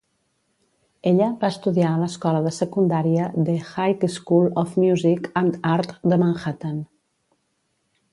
Ella 1.09 1.25
va 1.41 1.49
estudiar 1.55 1.89
a 1.89 1.99
l'escola 2.03 2.39
de 2.47 2.53
secundària 2.55 3.27
The 3.49 3.57
High 3.73 4.07
School 4.15 4.49
of 4.63 4.73
Music 4.85 5.29
and 5.43 5.61
Art 5.73 5.93
de 6.15 6.19
Manhattan. 6.23 6.81